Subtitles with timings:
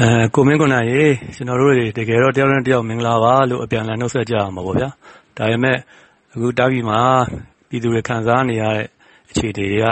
[0.00, 4.88] အဲကိုမင်းကိုနိုင်ရေကျွန်တော်တို့တွေတကယ်တော့တယောက်နဲ့တယောက်မင်္ဂလာပါလို့အပြန်အလှန်နှုတ်ဆက်ကြအောင်ပါဗောဗျာ
[5.36, 5.76] ဒါပေမဲ့
[6.34, 7.00] အခုတားပြီးမှာ
[7.68, 8.86] ပြည်သူတွေခံစားနေရတဲ့
[9.30, 9.86] အခြေအနေတွေက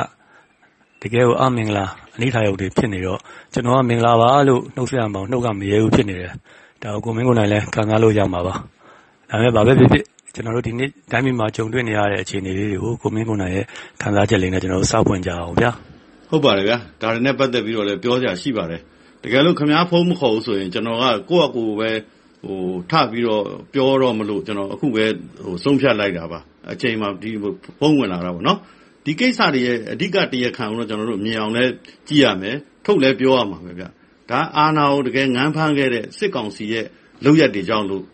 [1.02, 1.86] တကယ်ကိုအမင်္ဂလာ
[2.16, 3.20] အနိဋ္ဌာယုတ်တွေဖြစ်နေတော့
[3.52, 6.32] ကျွန်တော်ကမင်္ဂလာပါလို့နှုတ်ဆက်အောင်နှုတ်ကမရဲဘူးဖြစ်နေတယ်
[6.82, 8.54] ဒါကိုမင်းကိုနိုင်လည်းခံစားလို့ရမှာပါ
[9.30, 13.64] ဒါပေမဲ့ဘာပဲဖြစ်ဖြစ်ကျွန်တော်တို့ဒီနေ့တိုင်းပြည်မှာကြုံတွေ့နေရတဲ့အခြေအနေလေးတွေကိုကိုမင်းကိုနိုင်ရဲ့
[14.02, 15.70] ခံစားချက်လေးနဲ့ကျွန်တော်တို့စောင့်ဖွင့်ကြအောင်ဗျာ
[16.30, 18.80] ဟုတ်ပါတယ်ဗျာဒါတွေနဲ့ပတ်သက်ပြီးတော့လည်းပြောကြရှိပါတယ်
[19.22, 21.90] တကယ်လို့ခင်ဗျားဖုန်းမခေါ်ဘူးဆိုရင်ကျွန်တော်ကကိုယ့်အကိုပဲ
[22.44, 22.58] ဟို
[22.90, 25.04] ထပြီးတော့ပြောတော့မလို့ကျွန်တော်အခုပဲ
[25.44, 26.40] ဟိုဆုံးဖြတ်လိုက်တာပါ
[26.72, 27.30] အချိန်မှဒီ
[27.80, 28.58] ဖုန်းဝင်လာတာပေါ့နော်
[29.04, 31.64] ဒီကိစ္စတွေရဲ့အဓိကတရားခံကိုတော့ကျွန်တော်တို့မြင်အောင်လဲ
[32.08, 33.84] ကြည့်ရမယ်ထုတ်လဲပြောရမှာပဲဗျ
[34.30, 36.86] ဒါအာနာကိုတကယ်ငန်းဖမ်းခဲ့တဲ့စစ်ကောင်စီရဲ့
[37.24, 38.04] လုပ်ရက်တွေကြောင့်လို့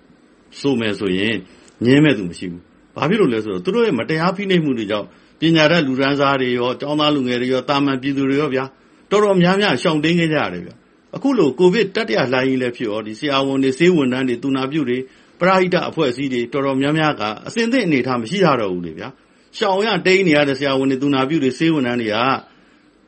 [0.61, 1.37] ဆိုမယ်ဆိုရင်
[1.84, 2.62] ငင်းမဲ့သူမရှိဘူး
[2.97, 5.06] ဘာဖြစ်လို့လဲဆိုတော့သူတို့ရဲ့မတရားဖိနှိပ်မှုတွေကြောင့်
[5.41, 8.64] ပညာတတ်လူရန်စားတွေရောကျောင်းသားလူငယ်တွေရောတာမန်ပြည်သူတွေရောဗျာ
[9.11, 10.70] တော်တော်များများရှောင်တင်းခဲ့ကြရတယ်ဗျ
[11.17, 14.98] အခုလိုကိုဗစ်တတိယလှိုင်းကြီးလည်းဖြစ်ရောဒီဆရာဝန်တွေဆေးဝန်ထမ်းတွေသူနာပြုတွေ
[15.41, 19.09] ပရိဟိတအဖွဲ့အစည်းတွေတော်တော်များများကအစင်သင့်အနေထားမရှိကြတော့ဘူးလေဗျာ
[19.56, 22.17] ရှောင်ရတိန်နေရတဲ့ဆရာဝန်တွေသူနာပြုတွေဆေးဝန်ထမ်းတွေက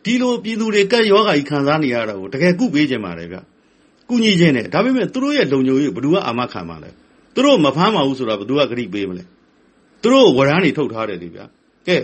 [0.05, 3.37] ဒီလိုပြည်သူတွေကက်ယောဂါကြီးခံစားနေရတာကိုတကယ်ကုပေးကြမှာလေဗျ
[4.09, 6.91] ကုညီခြင်းနဲ့ဒါပေမဲ့သူတို့ရဲ့လုံခြုံရေးဘယ်သူကအာမခံမှာလဲ
[7.35, 9.25] သူတို့မဖမ်းပါဘူးဆိုတာဘယ်သူကဂရိပေးမလဲ
[10.03, 11.45] သူတို့ဝရမ်းတွေထုတ်ထားတယ်လေဗျာ
[11.87, 11.97] ကဲ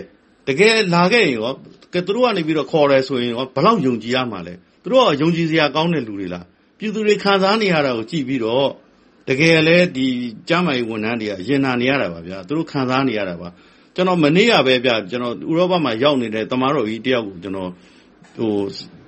[0.47, 1.53] တကယ်လာခဲ့ရင်ရော
[1.93, 6.45] ကဲသူတို့ကနေပြီးတော့ခေါ်တယ်ဆိုရင်ရောဘယ်လောက်ယုံကြည်ရမှာလဲသူတို့ကယုံကြည်စရာကောင်းတဲ့လူတွေလား
[6.77, 8.69] ပြည်သူတွေခံစားနေရတာကိုကြည့်ပြီးတော့
[9.29, 10.07] တကယ်လဲဒီ
[10.49, 13.47] ကျမ်းမာရေးဝန်ထမ်းတွေကရင်နာနေရတာပါဗျာသူတို့ခံစားနေရတာပါ
[13.95, 17.69] ကျွန်တော်မနေ့ကပဲဗျကျွန်တော်ဥရောပမှာရောက်နေတဲ့တမားတော်ကြီးတယောက်ကိုကျွန်တော်
[18.37, 18.53] ဟို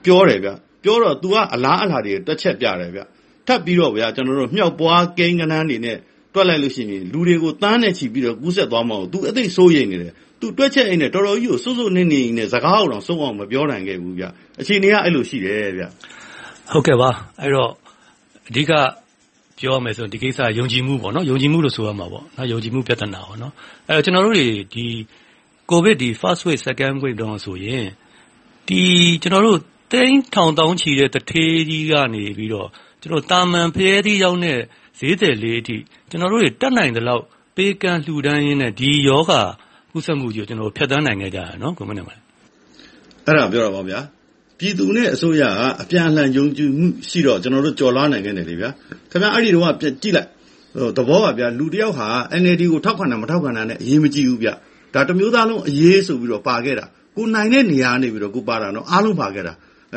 [0.05, 0.49] ပြောတယ်ဗျ
[0.83, 3.01] ပြောတော့ तू ကအလားအလာတွေတက်ချက်ပြတယ်ဗျ
[3.47, 5.97] ထပ်ပြီးတော့ဗျာကျွန်တော်တို့မြောက်ပွားကိန်းကနန်းနေနဲ့
[6.33, 14.23] တွက်လိုက်လို့ရှိရင်လူတွေကိုတန်းနဲ့ချီပြီးတော့ကူးဆက်သွားမှာကို तू အသိစိုးရိမ်နေတယ်သူတွက်ချက်အိမ်နဲ့တော်တော်ကြီးကိုစွတ်စွတ်နစ်နစ်နဲ့စကားအောင်ဆုံးအောင်မပြောနိုင်ခဲ့ဘူးဗျ
[14.61, 15.83] အခြေအနေကအဲ့လိုရှိတယ်ဗျ
[16.71, 17.09] ဟုတ်ကဲ့ပါ
[17.41, 17.71] အဲ့တော့
[18.49, 18.71] အဓိက
[19.63, 23.53] ပြောမယ်ဆိုဒီကိစ္စယုံကြည်မှုပေါ့နော်ယုံကြည်မှုလို့ဆိုရမှာပေါ့နော်ယုံကြည်မှုပြဿနာပေါ့နော်
[23.87, 24.85] အဲ့တော့ကျွန်တော်တို့တွေဒီ
[25.69, 27.85] ကိုဗစ်ဒီ first wave second wave တော့ဆိုရင်
[28.67, 28.83] ဒီ
[29.23, 29.59] ကျွန်တော်တို့
[29.93, 32.67] တိန်းထောင်တောင်းချီတဲ့တထေးကြီးကနေပြီးတော့
[33.01, 34.59] ကျွန်တော်တာမန်ဖျဲသီးရောက်တဲ့
[34.99, 35.77] ဈေးတယ်လေးအထိ
[36.09, 37.23] ကျွန်တော်တို့တွေတက်နိုင်တဲ့လောက်
[37.55, 39.31] ပေးကမ်းလှူဒန်းရင်းနဲ့ဒီယောဂ
[39.91, 42.13] ကူးစက်မှုကြီးကိုကျွန်တော်တို့ဖြတ်သန်းနိုင်ခဲ့ကြတယ်နော်ကိုမင်းနေပါ
[43.25, 43.99] အဲ့ဒါပြောတာပါဗျာ
[44.59, 48.69] ပြည်သူနဲ့အစိုးရကအပြန်အလှန်ယုံကြည်မှုရှိတော့ကျွန်တော်တို့ကြော်လွှားနိုင်ခဲ့တယ်လေဗျာ
[49.11, 50.29] ခင်ဗျာအဲ့ဒီတော့ကကြည့်လိုက်
[50.75, 52.07] ဟိုသဘောပါဗျာလူတယောက်ဟာ
[52.41, 54.53] NLD ကိုထောက်ခံတာမထောက်ခံတာနဲ့အရေးမကြီးဘူးဗျာ
[54.93, 59.53] ဒါတမျိုးသားလုံးအရေးဆိုပြီးတော့ပါခဲ့တာကိုနိုင်တဲ့နေရာနေပြီးတော့ကိုပါတာနော်အားလုံးပါခဲ့တာ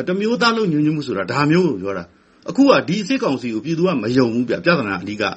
[0.08, 2.04] တမျိုးသားလုံးညွှန်ညွှန်မှုဆိုတာဒါမျိုးကိုပြောတာ
[2.48, 5.30] အခုကဒီစစ်ကောင်စီကိုပြည်သူကမယုံဘူးဗျပြဿနာအဓိကဥ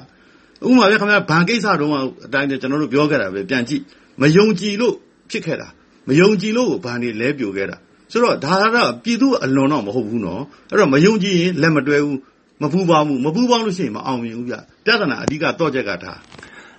[0.70, 3.82] ပမာဗျခင်ဗျာဘဏ်ကိစ္စတုန်းကအတိုင်းကျွန်တော်တို့ပြောခဲ့တာပဲပြန်ကြည့်
[4.20, 4.94] မယုံကြည်လို့
[5.30, 5.68] ဖြစ်ခဲ့တာ
[6.08, 7.76] မယုံကြည်လို့ဘဏ်တွေလဲပြိုခဲ့တာ
[8.10, 12.18] ဆိုတော့ဒါကတော့ပြည်သူအလွန်တော့မဟုတ်ဘူးနော်အဲ့တော့မယုံကြည်ရင်လက်မတွဲဘူး
[12.62, 14.54] မပူပေါင်းဘူးမပူပေါင်းလို့ရှိရင်မအောင်မြင်ဘူးဗျ
[14.84, 16.12] ပြဿနာအဓိကတော့ချက်ကဒါ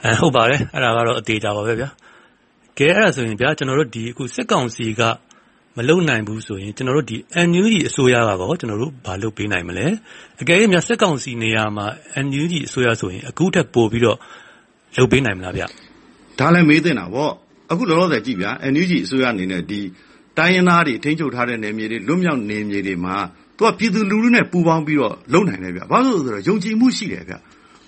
[0.04, 1.90] အဲဟုတ်ပါတယ်အဲ့ဒါကတော့အသေးကြပါပဲဗျာ
[2.78, 5.02] ကဲအဲ့ဒါဆိုရင်ဗျာကျွန်တော်တို့ဒီအခုစစ်ကောင်စီက
[5.78, 9.86] မလုံနိုင်ဘူးဆိုရင်ကျွန်တော်တို့ဒီ NUG အစိုးရကတော့ကျွန်တော်တို့ဘာလုပ်ပေးနိုင်မလဲ
[10.42, 11.86] အကယ်၍များစစ်ကောင်စီနေရာမှာ
[12.26, 14.18] NUG အစိုးရဆိုရင်အခုထက်ပိုပြီးတော့
[14.98, 15.64] လုပ်ပေးနိုင်မလားဗျ
[16.40, 17.30] ဒါလည်းမေးသင့်တာဗော
[17.72, 19.80] အခုလောလောဆယ်ကြည့်ဗျာ NUG အစိုးရအနေနဲ့ဒီ
[20.38, 23.16] တိုင်းရင်းသားတွေထိန်းချုပ်ထားတဲ့နယ်မြေတွေလွတ်မြောက်နယ်မြေတွေမှာ
[23.58, 27.34] သူကပြည်သူလူထုနဲ့ပူးပေါင်းပြီးတော့လုပ်နိုင်တယ်ဗျဘာလို့လဲဆိုတော့ယုံကြည်မှုရှိတယ်ဗျ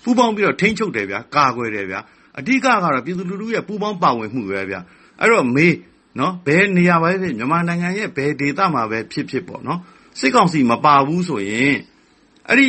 [0.02, 1.96] ပူးပေါင်းပြီးတော့ထိန်းချုပ်တယ်ဗျကာကွယ်တယ်ဗျ
[2.38, 4.76] အဓိကကတော့ပြည်သူလူထုရဲ့ပူးပေါင်းပါဝင်မှုပဲဗျ
[5.20, 5.74] အဲ့တော့မေး
[6.18, 9.80] နော်ဘယ်နေရာပဲဖြစ်မြန်မာနိုင်ငံရဲ့ဘယ်ဒေသမှာပဲဖြစ်ဖြစ်ပေါ့နော်
[10.18, 11.76] စစ်ကောင်စီမပါဘူးဆိုရင်
[12.48, 12.66] အဲ့ဒီ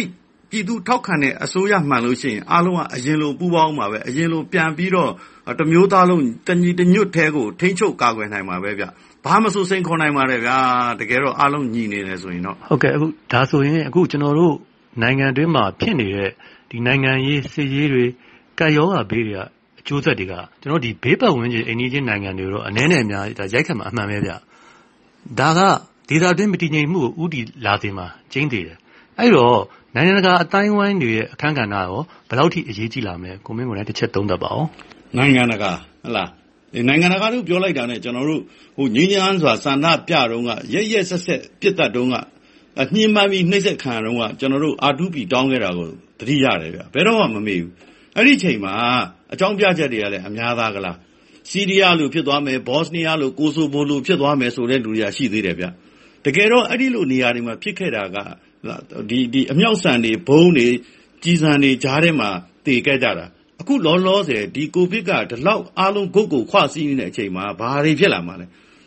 [0.49, 5.11] ပြည်သူထောက်ခံတဲ့အစိုးရမှန်လို့ရှိရင်အားလုံးကအရင်လိုပူးပေါင်းမှာပဲအရင်လိုပြန်ပြီးတော့
[5.59, 8.83] တမျိုးသားလုံးတညီတညွတ်ထဲကိုထိန်းချုပ်ကာကွယ်နိုင်မှာပဲဗျ
[9.25, 10.57] ဘာမဆိုစိန်ခေါ်နိုင်ပါတယ်ဗျာ
[10.99, 14.55] တကယ်တော့အားလုံးညီနေတယ်ဆိုရင်တော့ဟုတ်ကဲ့အခုဒါဆိုရင်အခုကျွန်တော်တို့
[15.01, 16.31] နိုင်ငံတွင်းမှာဖြစ်နေတဲ့
[16.69, 18.05] ဒီနိုင်ငံရေးစစ်ရေးတွေ
[18.59, 19.41] ကာယောဂါဘေးတွေက
[19.79, 24.31] အကျိုးဆက်တွေကကျွန်တော်ဒီဘေးပတ်ဝန်းကျင်အိန္ဒိယနိုင်ငံတွေတော့အနည်းနဲ့အများဒါရိုက်ခတ်မှာအမှန်ပဲဗျ
[25.39, 25.59] ဒါက
[26.09, 28.77] ဒေသတွင်းမတည်ငြိမ်မှုကိုဥတီလာစေမှာကျင်းသေးတယ်
[29.19, 29.59] အဲ့တော့
[29.95, 34.67] နိုင်ငံတကာအတိုင်းဝိုင်းတွေရဲ့အခန်းကဏ္ဍရောဘယ်လောက်ထိအရေးကြီးလာမလဲကိုမင်းကိုလည်းတစ်ချက်သုံးသပ်ပါအောင်
[35.17, 35.71] နိုင်ငံတကာ
[36.03, 36.29] ဟလား
[36.87, 38.41] နိုင်ငံတကာတို့ ပြောလိုက်တာနဲ့ ကျွန်တော်တို့
[38.77, 42.13] ဟိုငင်းငန်းစွာ ဆန္ဒပြတော့ကရက်ရက်ဆက်ဆက်ပြစ်တတ်တော့က
[42.95, 45.87] ညှဉ်းပန်းပြီး နှိမ့်ဆက်ခံတော့ကကျွန်တော်တို့ R2P တောင်းခဲ့တာကို
[46.19, 47.71] သတိရတယ်ဗျ ဘယ်တော့မှ မမေ့ဘူး
[48.15, 48.73] အဲ့ဒီချိန်မှာ
[49.33, 50.97] အကြောင်းပြချက်တွေကလည်း အများသားကလား
[51.49, 55.65] စီးရီးယားလို ဖြစ်သွားမယ် ဘော့စနီးယားလို ကိုဆိုဗိုလို ဖြစ်သွားမယ်ဆိုတဲ့ လူတွေက ရှိသေးတယ်ဗျ
[56.25, 58.17] တကယ်တော့ အဲ့ဒီလို နေရာတွေမှာ ဖြစ်ခဲ့တာက
[59.09, 60.67] ဒီဒီအမြောက်ဆန်တွေဘုံတွေ
[61.23, 62.29] ကြီးစံတွေဂျားထဲမှာ
[62.65, 63.25] သေခဲ့ကြတာ
[63.65, 68.45] အခုလောလောဆယ် ဒီကိုဗစ်က ဒီလောက် အားလုံး ဂုတ်ကို ခွစီးနေတဲ့အချိန်မှာ ဘာတွေဖြစ်လာမှာလဲ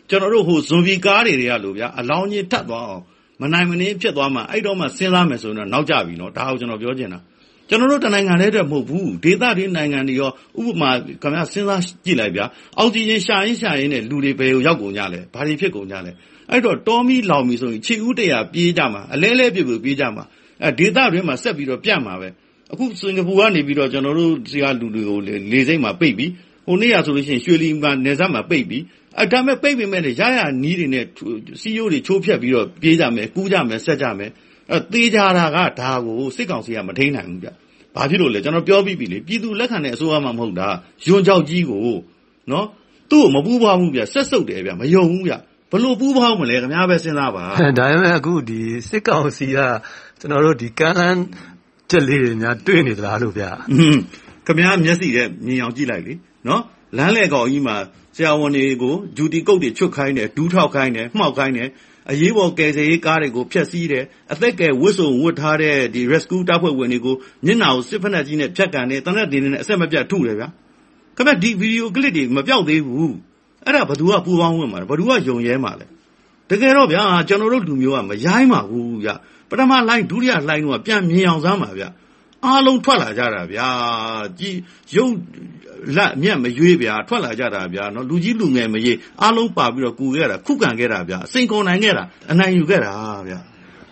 [0.09, 3.03] ကျွန်တော်တို့ဟိုဇွန်ဗီကားတွေတွေကလို့ဗျာ အလောင်းကြီးထပ်သွားအောင်
[3.41, 7.19] မနိုင်မနှင်းဖြစ်သွားမှအဲ့တော့မှ စဉ်းစားမယ်ဆိုရင်တော့ နောက်ကျပြီနော် ဒါကို ကျွန်တော်ပြောချင်တာ
[7.69, 10.89] ကျွန်တော်တို့ တနိုင်ငံလေးတည်းမဟုတ်ဘူး ဒေသတွေနိုင်ငံတွေရော ဥပမာ
[11.21, 12.45] ခင်ဗျာစဉ်းစားကြည့်လိုက်ဗျာ
[12.77, 16.11] အောက်ဆီဂျင်ရှာရင်းရှာရင်းနဲ့ လူတွေ ဘယ်ကိုရောက်ကုန်ကြလဲ ဘာတွေဖြစ်ကုန်ကြလဲ
[16.51, 20.23] အဲ့တော့ တောမီလောင်မီဆိုရင် ခြေဦးတရာ ပြေးကြမှာ အလဲလဲပြပြပြေးကြမှာ
[20.63, 22.29] အဲဒေသတွေမှာ ဆက်ပြီးတော့ ပြတ်မှာပဲ
[22.71, 25.17] အခုစင်ကာပူကနေပြီးတော့ကျွန်တော်တို့စီကလူတွေကို
[25.51, 26.31] လေစိမ့်မှာပိတ်ပြီး
[26.67, 28.83] ဟိုနေ့ရဆိုလို့ရှိရင်ရွှေလီမှာနေဆက်မှာပိတ်ပြီး
[29.19, 31.05] အဲဒါမဲ့ပိတ်ပေမဲ့ရရနီးတွေနဲ့
[31.61, 34.31] စီယိုတွေချိုးဖြတ်ပြီးတော့ပြေးကြမယ်ကူးကြမယ်ဆက်ကြမယ်
[34.71, 37.49] အဲသေးကြတာကဒါကိုစစ်ကောင်စီကမထိန်နိုင်ဘူးဗျ
[37.95, 40.67] ဘာဖြစ်လို့လဲကျွန်တော်ပြောပြီးပြီလေပြည်သူလက်ခံတဲ့အစိုးရမှမဟုတ်တာ
[41.05, 41.79] ယွန်ကြောက်ကြီးကို
[42.51, 42.65] နော်
[43.11, 45.33] သူ့ကိုမပူးပွားဘူးဗျဆက်စုပ်တယ်ဗျမယုံဘူးဗျ
[45.71, 47.45] ဘလို့ပူးပေါင်းမလဲခင်ဗျားပဲစဉ်းစားပါ
[47.77, 49.57] ဒါပေမဲ့အခုဒီစစ်ကောင်စီက
[50.19, 51.21] ကျွန်တော်တို့ဒီကမ်းလန်း
[51.89, 53.49] ချက်လေးတွေများတွေ့နေသလားလို့ဗျာ
[54.45, 56.13] ခင်ဗျားမျက်စိနဲ့မြင်အောင်ကြည့်လိုက်လေ
[56.47, 56.61] နော်
[56.97, 57.77] လမ်းလေကောင်ကြီးမှာ
[58.15, 61.69] ဆရာဝန်တွေကိုဂျူတီကုတ်တွေချွတ်ခိုင်းတယ်ဒူးထောက်ခိုင်းတယ်မှောက်ခိုင်းတယ်
[62.11, 64.03] အရေးပေါ်ကယ်ဆယ်ရေးကားတွေကိုဖျက်ဆီးတယ်
[64.33, 67.15] အသက်ကယ်ဝတ်စုံဝတ်ထားတဲ့ဒီ rescue တပ်ဖွဲ့ဝင်တွေကို
[67.45, 70.47] မျက်နှာကိုစစ်ဖက်နှက်ကြီးနဲ့ဖြတ်ကန်တယ်တနက်တင်နဲ့အဆက်မပြတ်ထုတယ်ဗျာ
[71.17, 73.15] ခင်ဗျဒီဗီဒီယိုကလစ်တွေမပြောက်သေးဘူး
[73.65, 75.85] အဲ့ဒါဘသူကပူပေါင်းဝင်မှာလဲဘသူကယုံရဲမှာလဲ
[76.49, 79.09] တကယ်တော့ဗျာကျွန်တော်တို့လူမျိုးကမရိုင်းပါဘူးဗျ
[79.49, 81.83] ပထမလိုင်းဒုတိယလိုင်းတော့ပြန်မြင်အောင်စမ်းပါဗျ
[82.45, 83.67] အားလုံးထွက်လာကြတာဗျာ
[84.39, 84.55] ကြည်
[84.95, 85.13] ရုပ်
[85.95, 92.93] လက်မြက်မရွေးဗျာထွက်လာကြတာဗျာနော်လူကြီးလူငယ်မရေးအားလုံးပါပြီးတော့ကူခဲ့တာခုခံခဲ့တာဗျာစိန်ကုန်နိုင်ခဲ့တာအနိုင်ယူခဲ့တာ
[93.27, 93.39] ဗျာ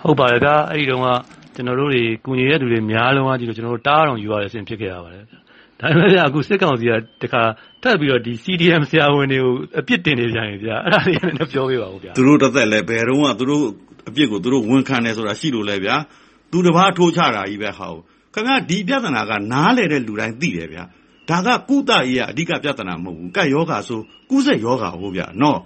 [0.04, 1.07] ဟုတ်ပါတယ်ဗျာအဲ့ဒီတုန်းက
[1.56, 5.39] ကျွန်တော်တို့တွေကုညီတဲ့လူတွေများလုံးကကြည့်လို့ကျွန်တော်တို့တားအောင်ယူရတဲ့အဆင့်ဖြစ်ခဲ့ရပါတယ်ဗျာ
[5.80, 7.42] ဒါပေမဲ့ဗျာအခုစစ်ကောင်စီကတခါ
[7.83, 13.65] ထပ်ပြီးတော့ဒီ CDM ဆရာဝန်တွေကိုအပြစ်တင်နေကြရင်ဗျာအဲ့ဒါတွေလည်းပြောပြပါဦးဗျာသူတို့တစ်သက်လည်းဘယ်တော့မှသူတို့
[14.07, 15.95] အပြစ်ကိုသူတို့ဝန်ခံတယ်ဆိုတာရှိလို့လဲဗျာ
[16.51, 17.88] သူတစ်ပါးထိုးချတာကြီးပဲဟာ
[18.33, 20.83] ခင်ဗျာဒီပြဿနာကနားလေတဲ့လူတိုင်းသိတယ်ဗျာ
[21.30, 24.00] ဒါကကုသရေးကအဓိကပြဿနာမဟုတ်ဘူးကတ်ယောဂါဆို
[24.30, 25.59] ကုသယောဂါဟုတ်ဗျာနော်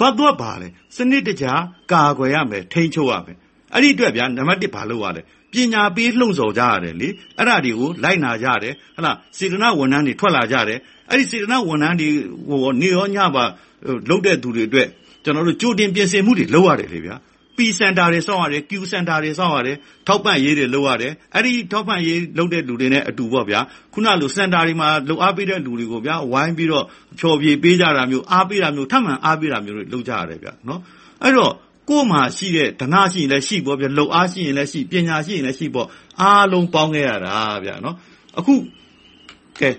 [0.00, 1.46] ဘာတော့ပါလဲစနစ်တကျ
[1.92, 3.36] ကာကွယ်ရမယ်ထိန်းချုပ်ရမယ်
[3.74, 5.22] အဲ့ဒီအတွက်ဗျာနံပါတ်1ဘာလုပ်ရလဲ
[5.52, 7.08] ပညာပေးလှုံ့ဆော်ကြရတယ်လေ
[7.38, 10.78] အဲ့ဒါတွေကိုလိုက်နာကြတယ်ဟလာစေတနာဝန်ထမ်းတွေထွက်လာကြတယ်
[11.10, 12.08] အဲ့ဒီစေတနာဝန်ထမ်းတွေ
[12.48, 13.44] ဟိုနေရောညပါ
[14.08, 14.88] လုတ်တဲ့သူတွေအတွက်
[15.24, 17.16] ကျွန်တော်တို့ကြိုတင်ပြင်ဆင်မှုတွေလုပ်ရတယ်လေဗျာ
[17.56, 23.60] P center တွေစောင့်ရတယ် Q center တွေစောင့်ရတယ် ထောက်ပံ့ရေးတွေ လုပ်ရတယ် အဲ့ဒီထောက်ပံ့ရေးလုပ်တဲ့ လူတွေနဲ့အတူပေါ့ဗျာ
[23.92, 26.84] ခုနလို center တွေမှာ လုပ်အားပေးတဲ့ လူတွေကိုဗျာဝိုင်းပြီးတော့
[27.18, 30.80] ဖြော်ပြပေးကြတာမျိုး အားပေးတာမျိုး ထပ်မံအားပေးတာမျိုးတွေ လုပ်ကြရတယ်ဗျာနော်
[31.22, 31.52] အဲ့တော့
[31.90, 35.88] ကိုယ်မှာရှိတဲ့ ဓနရှိရင်လည်းရှိပေါ့ဗျာလှုပ်အားရှိရင်လည်းရှိ ပညာရှိရင်လည်းရှိပေါ့
[36.20, 37.34] အားလုံးပေါင်းခဲ့ရတာ
[37.64, 37.96] ဗျာနော်
[38.38, 38.54] အခု
[39.60, 39.70] ကဲ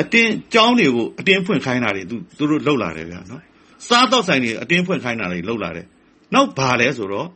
[0.00, 3.42] အတင်းကြောင်းတွေကို အတင်းဖွင့်ခိုင်းတာတွေ သူသူတို့လှုပ်လာတယ်ဗျာနော်
[3.88, 5.86] စားတော့ဆိုင်တွေ အတင်းဖွင့်ခိုင်းတာတွေလှုပ်လာတယ်
[6.33, 7.27] နောက်ဘာလဲဆိုတော့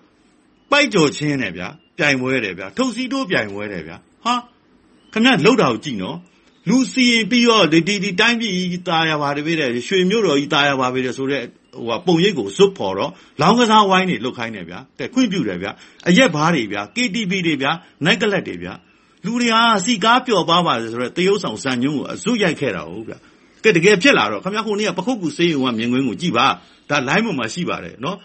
[0.71, 1.67] ပိုက်ကြော်ချင်းတယ်ဗျာ
[1.97, 4.33] ပြိုင်ပွဲတယ်ဗျာထုတ်စီတိုးပြိုင်ပွဲတယ်ဗျာဟာ
[5.13, 6.17] ခမရလှုပ်တာကိုကြည့်နော်
[6.69, 11.43] လူစီရင်ပြီးတော့ဒီဒီတိုင်းပြည်ตายရပါတယ်ဗျတဲ့ရွှေမြို့တော်ကြီးตายရပါပဲတဲ့ဆိုတော့
[11.87, 13.11] ဟိုပုံရိပ်ကိုဇွတ်ဖော်တော့
[13.41, 15.71] လောင်းကစားဝိုင်းတွေလုတ်ခိုင်းတယ်ဗျာတဲ့ခွင့်ပြုတယ်ဗျာ
[16.07, 17.71] အရက်ဘားတွေဗျာ KTV တွေဗျာ
[18.05, 18.73] နိုင်ကလတ်တွေဗျာ
[19.25, 23.17] လူတွေကစီကားပျော်ပါပါတယ်ဆိုတော့တရုတ်ဆောင်စံညုံကိုအဇွတ်ရိုက်ခဲ့တာဟုတ်ဗျာ
[23.63, 26.47] ကဲတကယ်ဖြစ်လာတော့ခင်ဗျားခုနေ့ကပခုတ်ကူစေးရုံကမြင်ကွင်းကိုကြည့်ပါ
[26.89, 28.17] ဒါ line ပေါ်မှာရှိပါတယ်နော်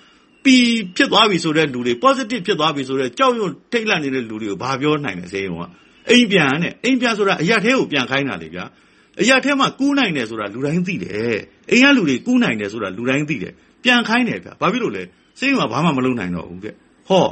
[0.46, 0.56] ပီ
[0.98, 5.64] ဖြစ်သွားပြီဆိုတဲ့လူတွေ positive ဖြစ်သွားပြီဆိုတဲ့ကြောက်ရွံ့ထိတ်လန့်နေတဲ့လူတွေကိုဘာပြောနိုင်လဲစေရုံက
[6.10, 8.66] အိမ်ပြန်နဲ့အိမ်ပြန်ဆိုတာအရက်သေးကိုပြန်ခိုင်းတာလေဗျာ
[9.22, 11.38] အရာထဲမှာကူးနိုင်တယ်ဆိုတာလူတိုင်းသိတယ်
[11.72, 15.04] အိမ်ကလူတွေကူးနိုင်တယ်ဆိုတာလူတိုင်းသိတယ်ပြန်ခိုင်းတယ်ဗျဘာဖြစ်လို့လဲ
[15.40, 16.74] စိတ်ကဘာမှမလုပ်နိုင်တော့ဘူးတဲ့
[17.10, 17.28] ဟော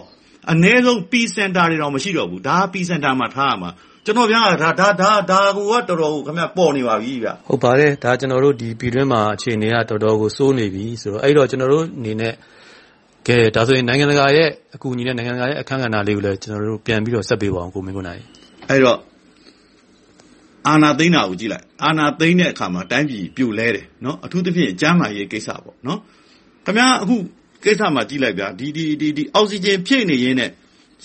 [0.51, 3.69] အ ਨੇ ဆုံး P center တွေတော့မရှိတော့ဘူးဒါ P center မှာထားရမှာ
[4.05, 12.33] ကျွန်တော်ဗျာဒါဒါဒါဒါကိုကတော်တော်ကိုခင်ဗျပေါ်နေပါပြီဗျဟုတ်ပါတယ်ဒါကျွန်တော်တို့ဒီပြည်တွင်းမှာအခြေအနေကတော်တော်ကိုစိုးနေပြီဆိုတော့အဲ့တော့ကျွန်တော်တို့အနေနဲ့
[13.27, 18.21] ကဲဒါဆိုရင်နိုင်ငံတကာရဲ့အကူအညီနဲ့နိုင်ငံတကာရဲ့အခမ်းကဏ္ဍလေးကိုလည်းကျွန်တော်တို့ပြန်ပြီးတော့ဆက်ပေးပါအောင်ကိုမင်းကိုနိုင်
[18.69, 18.99] အဲ့တော့
[20.67, 25.99] အာနာသိန်းတာကိုကြည့်လိုက်အာနာသိန်းတဲ့အခါမှာတိုင်းပြည်ပြိုလဲတယ်နော်အထူးသဖြင့်ကျန်းမာရေးကိစ္စပေါ့နော်
[26.65, 27.15] ခင်ဗျားအခု
[27.63, 30.51] ကိစ္စမှာကြည့်လိုက်ဗျာဒီဒီဒီဒီအောက်ဆီဂျင်ဖြည့်နေရင်းနဲ့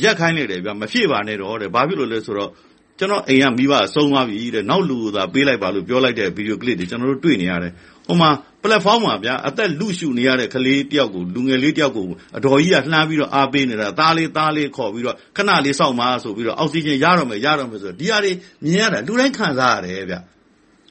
[0.02, 2.50] ရက်ခိုင်းလိုက်တယ်ဗျာမဖြည့်ပါနဲ့တော့တဲ့ဘာဖြစ်လို့လဲဆိုတော့
[2.98, 7.72] ကျွန်တော်အိမ်ကမိဘဆုံးသွားပြီတဲ့နောက်လူသာပေးလိုက်ပါလို့ပြောလိုက်တဲ့ဗီဒီယိုကလစ်တွေကျွန်တော်တို့တွေ့နေရတယ်
[8.06, 8.30] ဟိုမှာ
[8.62, 12.06] platform မှာဗျာအသက်လူရှုနေရတဲ့ကလေးတယောက်ကိုလူငယ်လေးတယောက်ကို
[12.36, 18.32] အတော်ကြီးကလှမ်းပြီးတော့အားပေးနေတာသားလေးသားလေးခေါ်ပြီးတော့ခဏလေးစောင့်ပါဆိုပြီးတော့အောက်ဆီဂျင်ရတော့မယ်ရတော့မယ်ဆိုတော့ဒီဟာတွေ
[18.64, 20.14] မြင်ရတာလူတိုင်းခံစားရတယ်ဗျ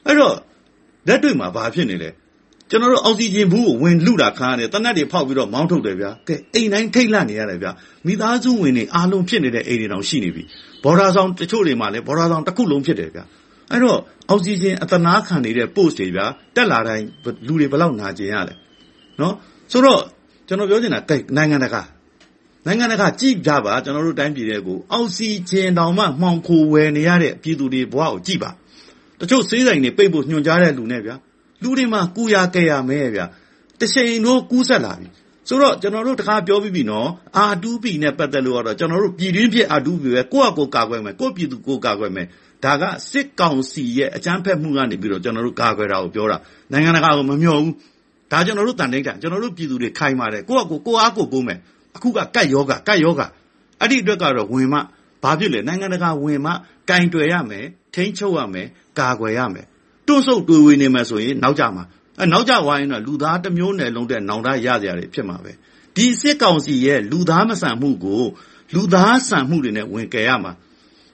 [0.06, 0.36] အဲ့တော့
[1.08, 2.10] လက်တွေ့မှာဘာဖြစ်နေလဲ
[2.72, 7.70] ကျွန်တော်တို့ အောက်ဆီဂျင်ဘူးကို ဝင်လူတာခါရတယ်တနက်တွေဖောက်ပြီးတော့ မောင်းထုတ်တယ်ဗျာ ကဲ အိမ်တိုင်း ထိတ်လန့်နေရတယ်ဗျာ
[8.06, 10.42] မိသားစုဝင်တွေ အားလုံးဖြစ်နေတဲ့ အိမ်တွေတောင် ရှိနေပြီ
[10.84, 13.24] ဘော်ဒါဆောင် တချို့တွေမှာလည်း ဘော်ဒါဆောင်တစ်ခုလုံး ဖြစ်တယ်ဗျာ
[13.70, 13.98] အဲ့တော့
[14.28, 16.26] အောက်ဆီဂျင် အသနာခံနေတဲ့ post တွေဗျာ
[16.56, 17.04] တက်လာတိုင်း
[17.46, 18.54] လူတွေ ဘယ်လောက် နာကျင်ရလဲ
[19.20, 19.34] နော်
[19.72, 20.00] ဆိုတော့
[20.48, 21.82] ကျွန်တော်ပြောချင်တာကဲနိုင်ငံတကာ
[22.66, 28.50] နိုင်ငံတကာ ကြည့်ကြပါ ကျွန်တော်တို့ တိုင်းပြည်တွေကို အောက်ဆီဂျင်တောင်မှ မှောင်ခိုဝယ်နေရတဲ့ ပြည်သူတွေဘဝကို ကြည့်ပါ
[29.20, 31.16] တချို့စေးဆိုင်တွေ ပိတ်ဖို့ ညွှန်ကြားတဲ့လူနဲ့ဗျာ
[31.62, 33.26] လူတွေမှာ ကူရကဲရမဲဗျာ
[33.80, 35.08] တစ်ချိန်တို့ကူးဆက်လာပြီ
[35.48, 37.08] ဆိုတော့ကျွန်တော်တို့တခါပြောပြီးပြီနော်
[37.50, 42.26] R2P နဲ့ပတ်သက်လို့ကတော့ကျွန်တော်တို့ပြည်တွင်းဖြစ် R2P ပဲကိုယ့်အကိုကာကွယ်မယ်ကိုယ့်ပြည်သူကိုကာကွယ်မယ်
[42.64, 46.38] ဒါကစစ်ကောင်စီရဲ့အကြမ်းဖက်မှုကနေပြီးတော့ကျွန်တော်တို့ကာကွယ်တာကိုပြောတာ
[46.72, 47.74] နိုင်ငံတကာကမမျှော်ဘူး
[48.32, 51.58] ဒါကျွန်တော်တို့တန်တိတ်တာကျွန်တော်တို့ပြည်သူတွေခိုင်ပါတယ်ကိုယ့်အကိုကိုအားကိုကိုမယ်
[51.96, 53.22] အခုကကတ်ယောဂကတ်ယောဂ
[53.80, 54.78] အဲ့ဒီအတွက်ကတော့ဝင်မှ
[55.22, 56.52] ဘာဖြစ်လဲနိုင်ငံတကာဝင်မှ
[56.90, 57.64] ကင်တွယ်ရမယ်
[57.94, 58.66] ထိန်းချုပ်ရမယ်
[58.98, 59.66] ကာကွယ်ရမယ်
[60.07, 61.83] တွန့်ဆုတ်တွေးဝေနေမယ်ဆိုရင်နောက်ကြမှာ
[62.19, 65.51] အဲနောက်ကြဝိုင်းတော့လူသားတစ်မျိုးနယ်လုံးတဲ့နောင်တရရကြတယ်ဖြစ်မှာပဲ
[65.95, 68.23] ဒီစစ်ကောင်စီရဲ့လူသားမဆန်မှုကို
[68.73, 70.53] လူသားဆန်မှုတွေနဲ့ဝင်ကယ်ရမှာ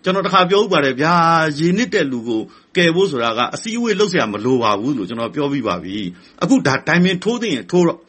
[0.04, 1.16] ကျွန်တော်တခါပြောဥပါတယ်ဗျာ
[1.60, 2.42] ရေနစ်တဲ့လူကို
[2.76, 5.98] ကယ်ဖို့ဆိုတာကအစည်းအဝေးလုပ်เสียမလိုပါဘူးလို့ကျွန်တော်ပြောပြီးပါပြီ
[6.44, 8.00] အခုဒါတိုင်ပင်ထိုးသိရင်ထိုးတော့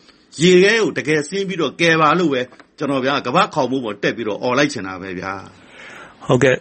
[0.43, 2.41] ရေခဲကိုတကယ်ဆင်းပြီးတော့ကယ်ပါလို့ပဲ
[2.79, 5.33] ကျွန်တော်ဗျာကပတ်ခေါင်မှုပေါ်တက်ပြီးတော့អော်လိုက်ချင်တာပဲဗျာ
[6.27, 6.57] ဟုတ်ကဲ့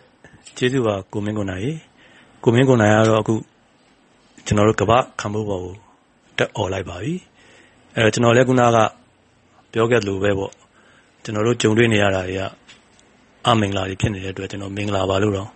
[0.58, 1.72] ကျေးဇူးပါကိုမင်းကိုနိုင်
[2.44, 3.34] ကိုမင်းကိုနိုင်ကတော့အခု
[4.49, 5.75] ကျွန်တော်တို့ကပတ်ခံမှုပေါ်ကို
[6.39, 7.15] တက်អော်လိုက်ပါပြီ
[7.95, 8.79] အဲတော့ကျွန်တော်လည်းခုနက
[9.73, 10.53] ပြောခဲ့လို့ပဲပေါ့
[11.23, 12.43] ကျွန်တော်တို့ကြုံတွေ့နေရတာတွေက
[13.47, 15.49] အမင်္ဂလာတွေဖြစ်နေတဲ့အတွက်ကျွန်တော်မင်္ဂလာပါလို့တော့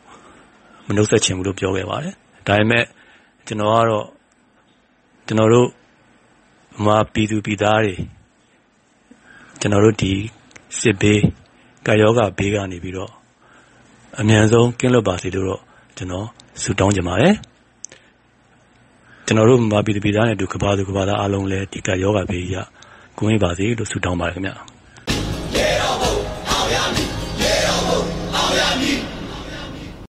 [0.86, 2.14] မနှုတ်ဆက်ချင်ဘူးလို့ပြောခဲ့ပါတယ်
[2.46, 2.84] ဒါပေမဲ့
[3.46, 4.06] ကျွန်တော်ကတော့
[5.26, 5.68] ကျွန်တော်တို့
[6.86, 7.94] မာပြည်သူပြည်သားတွေ
[9.60, 10.12] ကျွန်တော်တို့ဒီ
[10.80, 11.20] စစ်ဘေး
[11.86, 13.12] ကာယောဂဘေးကနေပြီးတော့
[14.20, 15.62] အမြန်ဆုံးကင်းလွတ်ပါစေလို့တော့
[15.96, 16.26] ကျွန်တော်
[16.62, 17.34] ဆုတောင်းကြပါတယ်
[19.26, 22.58] ကျွန်တော်တို့မာပြည်သူပြည်သားနဲ့အတူကဘာသူကဘာသားအားလုံးလည်းဒီကာယောဂဘေးကြီးက
[23.18, 24.54] ကိုင်းပါစေလို့ဆုတောင်းပါတယ်ခင်ဗျာ